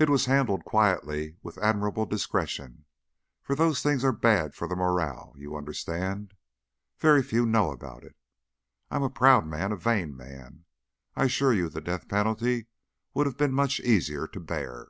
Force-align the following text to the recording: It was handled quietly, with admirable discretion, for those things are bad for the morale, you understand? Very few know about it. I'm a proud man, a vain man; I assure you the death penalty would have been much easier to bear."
It 0.00 0.10
was 0.10 0.24
handled 0.24 0.64
quietly, 0.64 1.36
with 1.40 1.56
admirable 1.58 2.04
discretion, 2.04 2.84
for 3.44 3.54
those 3.54 3.80
things 3.80 4.02
are 4.04 4.10
bad 4.10 4.56
for 4.56 4.66
the 4.66 4.74
morale, 4.74 5.34
you 5.36 5.54
understand? 5.54 6.34
Very 6.98 7.22
few 7.22 7.46
know 7.46 7.70
about 7.70 8.02
it. 8.02 8.16
I'm 8.90 9.04
a 9.04 9.08
proud 9.08 9.46
man, 9.46 9.70
a 9.70 9.76
vain 9.76 10.16
man; 10.16 10.64
I 11.14 11.26
assure 11.26 11.52
you 11.52 11.68
the 11.68 11.80
death 11.80 12.08
penalty 12.08 12.66
would 13.14 13.26
have 13.26 13.36
been 13.36 13.52
much 13.52 13.78
easier 13.78 14.26
to 14.26 14.40
bear." 14.40 14.88